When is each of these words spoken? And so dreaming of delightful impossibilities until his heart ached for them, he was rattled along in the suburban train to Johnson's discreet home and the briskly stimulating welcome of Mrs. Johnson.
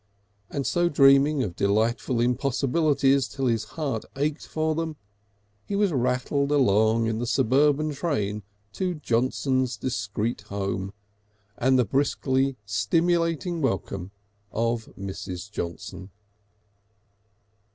And 0.49 0.65
so 0.65 0.89
dreaming 0.89 1.43
of 1.43 1.55
delightful 1.55 2.21
impossibilities 2.21 3.29
until 3.29 3.45
his 3.45 3.65
heart 3.77 4.03
ached 4.15 4.47
for 4.47 4.73
them, 4.73 4.95
he 5.63 5.75
was 5.75 5.91
rattled 5.91 6.51
along 6.51 7.05
in 7.05 7.19
the 7.19 7.27
suburban 7.27 7.91
train 7.91 8.41
to 8.73 8.95
Johnson's 8.95 9.77
discreet 9.77 10.41
home 10.49 10.91
and 11.55 11.77
the 11.77 11.85
briskly 11.85 12.57
stimulating 12.65 13.61
welcome 13.61 14.09
of 14.51 14.85
Mrs. 14.97 15.51
Johnson. 15.51 16.09